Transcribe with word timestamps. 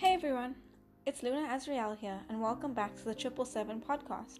Hey 0.00 0.14
everyone, 0.14 0.54
it's 1.04 1.22
Luna 1.22 1.46
Azriel 1.48 1.94
here, 1.94 2.18
and 2.30 2.40
welcome 2.40 2.72
back 2.72 2.96
to 2.96 3.04
the 3.04 3.14
Triple 3.14 3.44
Seven 3.44 3.82
podcast. 3.86 4.38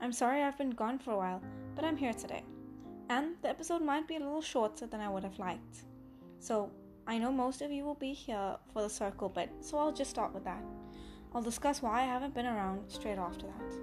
I'm 0.00 0.12
sorry 0.12 0.42
I've 0.42 0.56
been 0.56 0.70
gone 0.70 0.98
for 0.98 1.10
a 1.10 1.16
while, 1.18 1.42
but 1.76 1.84
I'm 1.84 1.98
here 1.98 2.14
today, 2.14 2.42
and 3.10 3.34
the 3.42 3.50
episode 3.50 3.82
might 3.82 4.08
be 4.08 4.16
a 4.16 4.18
little 4.18 4.40
shorter 4.40 4.86
than 4.86 5.02
I 5.02 5.10
would 5.10 5.24
have 5.24 5.38
liked. 5.38 5.84
So, 6.38 6.70
I 7.06 7.18
know 7.18 7.30
most 7.30 7.60
of 7.60 7.70
you 7.70 7.84
will 7.84 7.96
be 7.96 8.14
here 8.14 8.56
for 8.72 8.80
the 8.80 8.88
circle 8.88 9.28
bit, 9.28 9.50
so 9.60 9.76
I'll 9.76 9.92
just 9.92 10.08
start 10.08 10.32
with 10.32 10.44
that. 10.44 10.64
I'll 11.34 11.42
discuss 11.42 11.82
why 11.82 12.00
I 12.00 12.06
haven't 12.06 12.32
been 12.32 12.46
around 12.46 12.90
straight 12.90 13.18
after 13.18 13.44
that. 13.44 13.74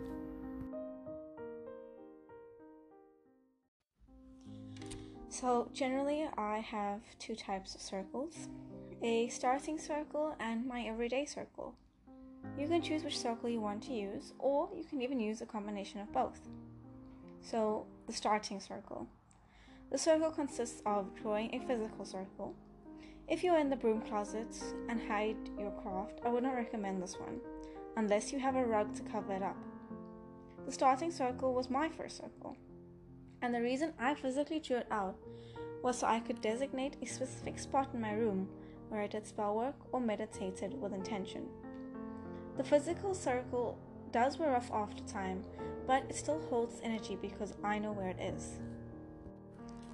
So, 5.29 5.69
generally, 5.71 6.27
I 6.35 6.61
have 6.61 7.01
two 7.19 7.35
types 7.35 7.75
of 7.75 7.81
circles 7.81 8.47
a 9.01 9.27
starting 9.27 9.77
circle 9.77 10.35
and 10.39 10.65
my 10.65 10.83
everyday 10.83 11.25
circle. 11.25 11.75
You 12.57 12.67
can 12.67 12.81
choose 12.81 13.03
which 13.03 13.17
circle 13.17 13.49
you 13.49 13.59
want 13.59 13.83
to 13.83 13.93
use, 13.93 14.33
or 14.39 14.69
you 14.75 14.83
can 14.83 15.01
even 15.01 15.19
use 15.19 15.41
a 15.41 15.45
combination 15.45 15.99
of 15.99 16.11
both. 16.13 16.39
So, 17.41 17.85
the 18.07 18.13
starting 18.13 18.59
circle. 18.59 19.07
The 19.91 19.97
circle 19.97 20.31
consists 20.31 20.81
of 20.85 21.13
drawing 21.15 21.53
a 21.53 21.59
physical 21.67 22.05
circle. 22.05 22.55
If 23.27 23.43
you're 23.43 23.57
in 23.57 23.69
the 23.69 23.75
broom 23.75 24.01
closet 24.01 24.55
and 24.89 25.01
hide 25.01 25.37
your 25.59 25.71
craft, 25.71 26.21
I 26.23 26.29
would 26.29 26.43
not 26.43 26.55
recommend 26.55 27.01
this 27.01 27.19
one, 27.19 27.39
unless 27.97 28.31
you 28.31 28.39
have 28.39 28.55
a 28.55 28.65
rug 28.65 28.95
to 28.95 29.03
cover 29.03 29.33
it 29.33 29.43
up. 29.43 29.57
The 30.65 30.71
starting 30.71 31.11
circle 31.11 31.53
was 31.53 31.69
my 31.69 31.89
first 31.89 32.17
circle, 32.17 32.55
and 33.41 33.53
the 33.53 33.61
reason 33.61 33.93
I 33.99 34.15
physically 34.15 34.59
drew 34.59 34.77
it 34.77 34.87
out 34.89 35.17
was 35.83 35.99
so 35.99 36.07
I 36.07 36.19
could 36.19 36.41
designate 36.41 36.97
a 37.01 37.05
specific 37.05 37.59
spot 37.59 37.89
in 37.93 38.01
my 38.01 38.13
room 38.13 38.47
where 38.89 39.01
I 39.01 39.07
did 39.07 39.25
spell 39.25 39.55
work 39.55 39.75
or 39.91 39.99
meditated 39.99 40.79
with 40.79 40.93
intention. 40.93 41.47
The 42.57 42.63
physical 42.63 43.13
circle 43.13 43.77
does 44.11 44.39
wear 44.39 44.55
off 44.55 44.71
after 44.71 45.03
time, 45.03 45.43
but 45.85 46.03
it 46.09 46.15
still 46.15 46.41
holds 46.49 46.79
energy 46.83 47.17
because 47.21 47.53
I 47.63 47.79
know 47.79 47.91
where 47.91 48.09
it 48.09 48.19
is. 48.19 48.59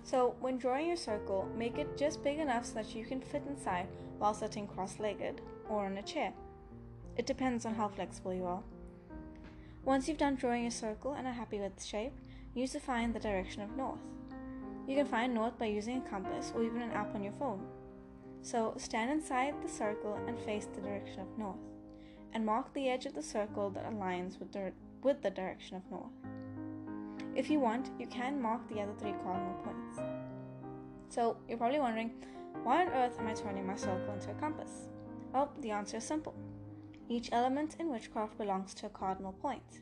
So, 0.03 0.35
when 0.39 0.57
drawing 0.57 0.87
your 0.87 0.97
circle, 0.97 1.47
make 1.57 1.77
it 1.77 1.97
just 1.97 2.23
big 2.23 2.39
enough 2.39 2.65
so 2.65 2.75
that 2.75 2.95
you 2.95 3.05
can 3.05 3.21
fit 3.21 3.43
inside 3.47 3.87
while 4.17 4.33
sitting 4.33 4.67
cross 4.67 4.99
legged 4.99 5.41
or 5.69 5.85
on 5.85 5.97
a 5.97 6.03
chair. 6.03 6.33
It 7.17 7.25
depends 7.25 7.65
on 7.65 7.75
how 7.75 7.87
flexible 7.87 8.33
you 8.33 8.45
are. 8.45 8.63
Once 9.83 10.07
you've 10.07 10.17
done 10.17 10.35
drawing 10.35 10.63
your 10.63 10.71
circle 10.71 11.13
and 11.13 11.25
are 11.25 11.33
happy 11.33 11.59
with 11.59 11.75
the 11.75 11.83
shape, 11.83 12.13
use 12.53 12.71
to 12.71 12.79
find 12.79 13.13
the 13.13 13.19
direction 13.19 13.61
of 13.61 13.75
north. 13.75 13.99
You 14.87 14.95
can 14.95 15.05
find 15.05 15.33
north 15.33 15.57
by 15.57 15.65
using 15.65 15.97
a 15.97 16.09
compass 16.09 16.51
or 16.55 16.63
even 16.63 16.81
an 16.81 16.91
app 16.91 17.15
on 17.15 17.23
your 17.23 17.33
phone. 17.33 17.65
So 18.41 18.73
stand 18.77 19.11
inside 19.11 19.53
the 19.61 19.69
circle 19.69 20.19
and 20.27 20.39
face 20.39 20.67
the 20.73 20.81
direction 20.81 21.19
of 21.21 21.37
north, 21.37 21.59
and 22.33 22.45
mark 22.45 22.73
the 22.73 22.89
edge 22.89 23.05
of 23.05 23.13
the 23.13 23.21
circle 23.21 23.69
that 23.71 23.91
aligns 23.91 24.39
with 24.39 24.51
the, 24.51 24.71
with 25.03 25.21
the 25.21 25.29
direction 25.29 25.77
of 25.77 25.91
north. 25.91 26.11
If 27.35 27.49
you 27.49 27.59
want, 27.59 27.91
you 27.99 28.07
can 28.07 28.41
mark 28.41 28.67
the 28.67 28.81
other 28.81 28.93
three 28.99 29.13
cardinal 29.23 29.53
points. 29.63 29.99
So 31.09 31.37
you're 31.47 31.57
probably 31.57 31.79
wondering, 31.79 32.11
why 32.63 32.81
on 32.81 32.89
earth 32.89 33.19
am 33.19 33.27
I 33.27 33.33
turning 33.33 33.65
my 33.65 33.75
circle 33.75 34.13
into 34.13 34.31
a 34.31 34.35
compass? 34.35 34.89
Well, 35.33 35.53
the 35.61 35.71
answer 35.71 35.97
is 35.97 36.03
simple. 36.03 36.35
Each 37.09 37.29
element 37.31 37.75
in 37.79 37.89
witchcraft 37.89 38.37
belongs 38.37 38.73
to 38.75 38.87
a 38.87 38.89
cardinal 38.89 39.33
point. 39.33 39.81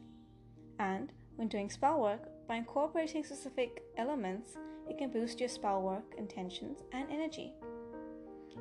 And 0.80 1.11
when 1.35 1.47
doing 1.47 1.69
spell 1.69 2.02
work, 2.02 2.30
by 2.47 2.55
incorporating 2.55 3.23
specific 3.23 3.83
elements, 3.97 4.57
it 4.89 4.97
can 4.97 5.11
boost 5.11 5.39
your 5.39 5.49
spell 5.49 5.81
work 5.81 6.15
intentions 6.17 6.80
and 6.91 7.07
energy. 7.11 7.53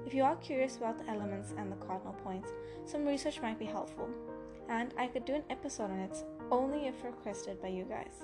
If 0.06 0.14
you 0.14 0.22
are 0.22 0.36
curious 0.36 0.76
about 0.76 0.98
the 0.98 1.10
elements 1.10 1.54
and 1.56 1.70
the 1.70 1.76
cardinal 1.76 2.14
points, 2.14 2.50
some 2.84 3.04
research 3.04 3.40
might 3.42 3.58
be 3.58 3.64
helpful, 3.64 4.08
and 4.68 4.94
I 4.98 5.06
could 5.06 5.24
do 5.24 5.34
an 5.34 5.44
episode 5.50 5.90
on 5.90 5.98
it 5.98 6.24
only 6.50 6.86
if 6.86 7.04
requested 7.04 7.60
by 7.60 7.68
you 7.68 7.84
guys. 7.84 8.22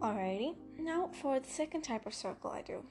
Alrighty, 0.00 0.54
now 0.78 1.10
for 1.20 1.38
the 1.40 1.48
second 1.48 1.82
type 1.82 2.06
of 2.06 2.14
circle 2.14 2.50
I 2.50 2.62
do. 2.62 2.82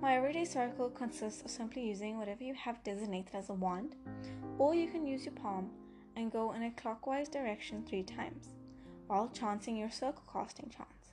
My 0.00 0.16
everyday 0.16 0.44
circle 0.44 0.90
consists 0.90 1.42
of 1.42 1.50
simply 1.50 1.86
using 1.86 2.18
whatever 2.18 2.44
you 2.44 2.54
have 2.54 2.82
designated 2.84 3.34
as 3.34 3.48
a 3.48 3.54
wand, 3.54 3.94
or 4.58 4.74
you 4.74 4.88
can 4.88 5.06
use 5.06 5.24
your 5.24 5.34
palm 5.34 5.70
and 6.16 6.32
go 6.32 6.52
in 6.52 6.62
a 6.62 6.70
clockwise 6.70 7.28
direction 7.28 7.84
three 7.86 8.02
times 8.02 8.48
while 9.06 9.28
chanting 9.28 9.76
your 9.76 9.90
circle 9.90 10.22
casting 10.32 10.68
chants. 10.70 11.05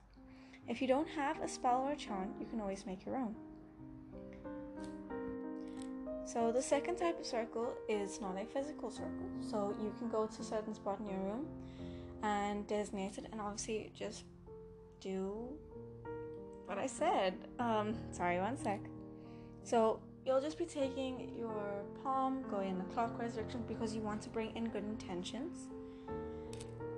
If 0.68 0.82
you 0.82 0.88
don't 0.88 1.08
have 1.10 1.42
a 1.42 1.48
spell 1.48 1.82
or 1.82 1.92
a 1.92 1.96
chant, 1.96 2.32
you 2.40 2.46
can 2.46 2.62
always 2.62 2.86
make 2.86 3.06
your 3.06 3.18
own. 3.18 3.36
So 6.26 6.52
the 6.52 6.62
second 6.62 6.96
type 6.96 7.20
of 7.20 7.26
circle 7.26 7.74
is 7.90 8.22
not 8.22 8.38
a 8.42 8.46
physical 8.46 8.90
circle. 8.90 9.30
So 9.42 9.76
you 9.82 9.94
can 10.00 10.10
go 10.10 10.26
to 10.26 10.42
a 10.42 10.44
certain 10.44 10.74
spot 10.74 11.00
in 11.00 11.08
your 11.08 11.20
room 11.20 11.46
and 12.24 12.66
designate 12.66 13.18
it 13.18 13.26
and 13.32 13.42
obviously 13.42 13.92
just 13.94 14.24
do 15.02 15.50
what 16.66 16.78
I 16.78 16.88
said. 16.88 17.34
Um, 17.60 17.94
sorry, 18.12 18.40
one 18.40 18.58
sec. 18.58 18.80
So 19.64 20.00
you'll 20.26 20.42
just 20.42 20.58
be 20.58 20.66
taking 20.66 21.36
your 21.38 21.84
palm, 22.04 22.46
going 22.50 22.70
in 22.70 22.78
the 22.78 22.86
clockwise 22.86 23.34
direction 23.34 23.64
because 23.68 23.94
you 23.94 24.02
want 24.02 24.22
to 24.22 24.30
bring 24.30 24.56
in 24.56 24.70
good 24.70 24.86
intentions. 24.86 25.68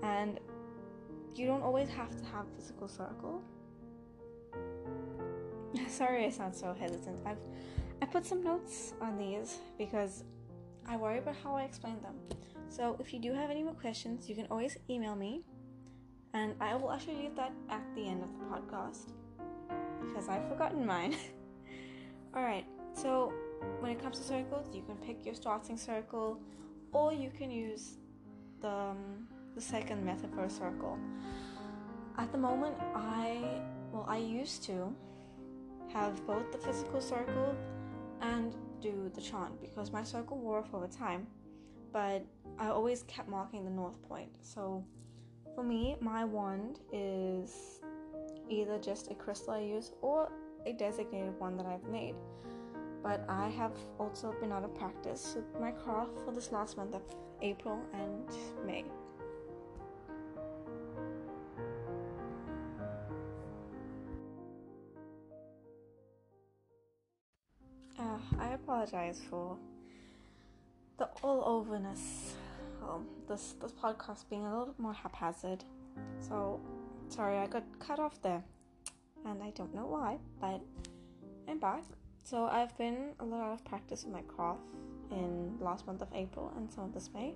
And 0.04 0.40
you 1.36 1.48
don't 1.48 1.64
always 1.64 1.90
have 1.90 2.16
to 2.16 2.24
have 2.26 2.46
physical 2.56 2.88
circle. 2.88 3.42
Sorry, 5.88 6.26
I 6.26 6.30
sound 6.30 6.56
so 6.56 6.74
hesitant. 6.78 7.20
I've 7.26 7.38
I 8.02 8.06
put 8.06 8.26
some 8.26 8.44
notes 8.44 8.94
on 9.02 9.18
these 9.18 9.60
because 9.78 10.24
I 10.88 10.98
worry 10.98 11.20
about 11.20 11.36
how 11.44 11.56
I 11.56 11.64
explain 11.64 12.02
them. 12.02 12.16
So 12.70 12.98
if 13.00 13.14
you 13.14 13.20
do 13.20 13.34
have 13.34 13.50
any 13.50 13.64
more 13.64 13.74
questions, 13.74 14.28
you 14.30 14.36
can 14.36 14.48
always 14.52 14.78
email 14.90 15.16
me, 15.16 15.44
and 16.34 16.56
I 16.60 16.76
will 16.76 16.92
actually 16.92 17.16
leave 17.16 17.36
that 17.36 17.54
at 17.70 17.84
the 17.96 18.06
end 18.06 18.24
of 18.24 18.30
the 18.38 18.46
podcast 18.54 19.12
because 20.02 20.28
I've 20.28 20.48
forgotten 20.50 20.86
mine. 20.86 21.16
All 22.36 22.44
right. 22.44 22.66
So 22.94 23.34
when 23.80 23.92
it 23.92 24.02
comes 24.02 24.18
to 24.20 24.24
circles, 24.24 24.68
you 24.74 24.82
can 24.84 24.98
pick 24.98 25.26
your 25.26 25.36
starting 25.36 25.78
circle, 25.78 26.40
or 26.92 27.14
you 27.14 27.30
can 27.30 27.50
use 27.50 27.98
the 28.62 28.70
um, 28.70 29.28
the 29.56 29.62
second 29.62 30.06
method 30.06 30.32
for 30.34 30.44
a 30.44 30.50
circle. 30.50 31.00
At 32.18 32.32
the 32.32 32.38
moment, 32.38 32.76
I 32.94 33.62
well, 33.92 34.06
I 34.08 34.18
used 34.18 34.64
to 34.66 34.94
have 35.96 36.28
both 36.28 36.52
the 36.52 36.58
physical 36.58 37.00
circle 37.00 37.56
and 38.22 38.54
do 38.82 39.10
the 39.16 39.22
chant 39.22 39.60
because 39.62 39.94
my 39.94 40.04
circle 40.04 40.38
wore 40.38 40.60
off 40.60 40.74
over 40.74 40.88
time, 40.88 41.26
but 41.94 42.22
I 42.60 42.68
always 42.68 43.04
kept 43.04 43.30
marking 43.30 43.64
the 43.64 43.72
north 43.72 44.02
point. 44.10 44.30
So 44.42 44.84
for 45.56 45.64
me, 45.64 45.96
my 46.02 46.26
wand 46.26 46.80
is 46.92 47.82
either 48.50 48.78
just 48.78 49.10
a 49.10 49.16
crystal 49.16 49.54
I 49.54 49.62
use 49.62 49.94
or 50.02 50.30
a 50.66 50.74
designated 50.74 51.40
one 51.40 51.56
that 51.56 51.66
I've 51.66 51.86
made. 51.86 52.16
But 53.02 53.24
I 53.30 53.48
have 53.50 53.78
also 53.98 54.36
been 54.42 54.52
out 54.52 54.66
of 54.66 54.76
practice 54.76 55.34
with 55.36 55.62
my 55.62 55.72
craft 55.72 56.20
for 56.26 56.34
this 56.34 56.52
last 56.52 56.76
month 56.76 56.94
of 56.94 57.04
April 57.42 57.80
and 57.94 58.28
May. 58.66 58.84
I 68.40 68.54
apologize 68.54 69.22
for 69.30 69.58
the 70.98 71.10
all 71.24 71.44
overness. 71.44 72.34
Um, 72.84 73.06
this 73.28 73.56
this 73.62 73.72
podcast 73.72 74.30
being 74.30 74.46
a 74.46 74.60
little 74.60 74.76
more 74.78 74.94
haphazard. 74.94 75.64
So 76.20 76.60
sorry 77.10 77.38
I 77.38 77.48
got 77.48 77.64
cut 77.80 78.00
off 78.00 78.22
there, 78.22 78.44
and 79.26 79.42
I 79.42 79.52
don't 79.52 79.74
know 79.74 79.86
why, 79.86 80.18
but 80.40 80.62
I'm 81.48 81.60
back. 81.60 81.84
So 82.24 82.46
I've 82.46 82.76
been 82.78 83.14
a 83.20 83.26
lot 83.26 83.42
out 83.42 83.54
of 83.54 83.66
practice 83.66 84.04
with 84.04 84.14
my 84.14 84.22
craft 84.22 84.62
in 85.12 85.58
last 85.60 85.86
month 85.86 86.02
of 86.02 86.08
April 86.14 86.52
and 86.58 86.72
some 86.72 86.86
of 86.86 86.94
this 86.94 87.10
May 87.14 87.36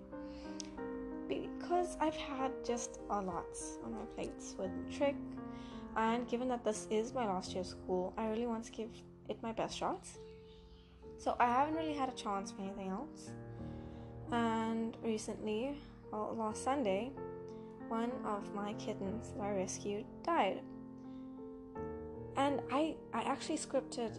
because 1.29 1.95
I've 2.01 2.15
had 2.15 2.51
just 2.65 2.99
a 3.09 3.21
lot 3.21 3.55
on 3.85 3.93
my 3.93 4.03
plates 4.15 4.55
with 4.57 4.71
trick, 4.91 5.15
and 5.95 6.27
given 6.27 6.47
that 6.49 6.63
this 6.65 6.87
is 6.89 7.13
my 7.13 7.25
last 7.25 7.51
year 7.51 7.61
of 7.61 7.67
school, 7.67 8.13
I 8.17 8.27
really 8.27 8.47
want 8.47 8.65
to 8.65 8.71
give 8.71 8.89
it 9.29 9.41
my 9.43 9.51
best 9.51 9.77
shot. 9.77 10.05
So 11.19 11.35
I 11.37 11.47
haven't 11.47 11.75
really 11.75 11.93
had 11.93 12.07
a 12.07 12.13
chance 12.13 12.51
for 12.51 12.61
anything 12.61 12.87
else. 12.87 13.31
And 14.31 14.95
recently, 15.03 15.77
well, 16.11 16.33
last 16.37 16.63
Sunday, 16.63 17.11
one 17.89 18.11
of 18.25 18.55
my 18.55 18.73
kittens 18.73 19.33
that 19.35 19.43
I 19.43 19.51
rescued 19.51 20.05
died. 20.23 20.61
And 22.37 22.61
I 22.71 22.95
I 23.13 23.23
actually 23.23 23.57
scripted 23.57 24.17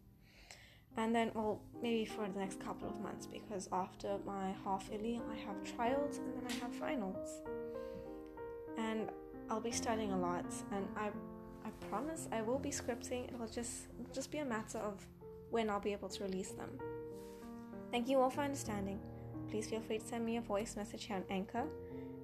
And 0.98 1.14
then, 1.14 1.30
well, 1.32 1.60
maybe 1.80 2.04
for 2.04 2.26
the 2.28 2.38
next 2.38 2.58
couple 2.60 2.88
of 2.88 3.00
months, 3.00 3.26
because 3.26 3.68
after 3.72 4.18
my 4.26 4.52
half 4.64 4.88
yearly, 4.90 5.22
I 5.32 5.36
have 5.46 5.56
trials 5.76 6.18
and 6.18 6.34
then 6.34 6.42
I 6.50 6.52
have 6.64 6.74
finals. 6.74 7.40
And 8.76 9.08
I'll 9.48 9.60
be 9.60 9.70
studying 9.70 10.12
a 10.12 10.18
lot, 10.18 10.44
and 10.72 10.86
I, 10.96 11.06
I 11.64 11.70
promise 11.88 12.28
I 12.32 12.42
will 12.42 12.58
be 12.58 12.70
scripting. 12.70 13.32
It'll 13.32 13.46
just, 13.46 13.86
it'll 14.00 14.12
just 14.12 14.30
be 14.30 14.38
a 14.38 14.44
matter 14.44 14.78
of 14.78 15.06
when 15.50 15.70
I'll 15.70 15.80
be 15.80 15.92
able 15.92 16.08
to 16.10 16.24
release 16.24 16.50
them. 16.50 16.70
Thank 17.90 18.08
you 18.08 18.20
all 18.20 18.28
for 18.28 18.42
understanding. 18.42 19.00
Please 19.48 19.68
feel 19.68 19.80
free 19.80 19.98
to 19.98 20.06
send 20.06 20.26
me 20.26 20.36
a 20.36 20.42
voice 20.42 20.76
message 20.76 21.04
here 21.04 21.16
on 21.16 21.24
Anchor 21.30 21.64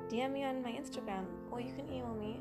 DM 0.08 0.32
me 0.32 0.44
on 0.44 0.62
my 0.62 0.70
Instagram, 0.70 1.24
or 1.50 1.60
you 1.60 1.72
can 1.72 1.88
email 1.88 2.14
me. 2.14 2.38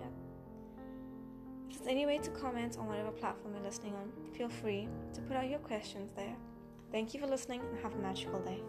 If 1.74 1.80
there's 1.80 1.90
any 1.90 2.06
way 2.06 2.20
to 2.20 2.30
comment 2.30 2.78
on 2.78 2.88
whatever 2.88 3.10
platform 3.10 3.56
you're 3.56 3.64
listening 3.64 3.96
on, 3.96 4.12
feel 4.32 4.48
free 4.48 4.88
to 5.14 5.22
put 5.22 5.36
out 5.36 5.50
your 5.50 5.58
questions 5.58 6.12
there. 6.16 6.36
Thank 6.92 7.16
you 7.16 7.20
for 7.20 7.26
listening 7.26 7.62
and 7.62 7.80
have 7.80 7.96
a 7.96 7.98
magical 7.98 8.40
day. 8.42 8.62